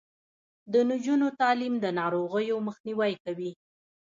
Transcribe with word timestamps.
د 0.71 0.73
نجونو 0.89 1.27
تعلیم 1.39 1.73
د 1.83 1.85
ناروغیو 1.99 2.57
مخنیوی 2.67 3.13
کوي. 3.23 3.51